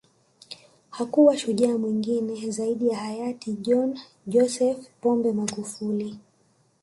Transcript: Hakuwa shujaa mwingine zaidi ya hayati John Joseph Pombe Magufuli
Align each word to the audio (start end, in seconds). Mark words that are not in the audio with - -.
Hakuwa 0.89 1.37
shujaa 1.37 1.77
mwingine 1.77 2.51
zaidi 2.51 2.87
ya 2.87 2.97
hayati 2.97 3.51
John 3.51 3.99
Joseph 4.27 4.85
Pombe 5.01 5.33
Magufuli 5.33 6.19